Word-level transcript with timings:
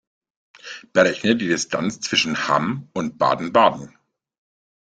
Berechne 0.93 1.35
die 1.35 1.47
Distanz 1.47 1.99
zwischen 1.99 2.47
Hamm 2.47 2.89
und 2.91 3.19
Baden-Baden 3.19 3.99